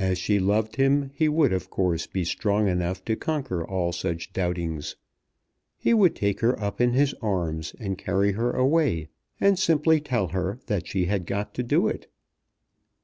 As 0.00 0.18
she 0.18 0.40
loved 0.40 0.74
him 0.74 1.12
he 1.14 1.28
would 1.28 1.52
of 1.52 1.70
course 1.70 2.08
be 2.08 2.24
strong 2.24 2.66
enough 2.66 3.04
to 3.04 3.14
conquer 3.14 3.64
all 3.64 3.92
such 3.92 4.32
doubtings. 4.32 4.96
He 5.76 5.94
would 5.94 6.16
take 6.16 6.40
her 6.40 6.58
up 6.60 6.80
in 6.80 6.92
his 6.92 7.14
arms 7.22 7.72
and 7.78 7.96
carry 7.96 8.32
her 8.32 8.50
away, 8.50 9.10
and 9.40 9.56
simply 9.56 10.00
tell 10.00 10.26
her 10.34 10.58
that 10.66 10.88
she 10.88 11.04
had 11.04 11.24
got 11.24 11.54
to 11.54 11.62
do 11.62 11.86
it. 11.86 12.10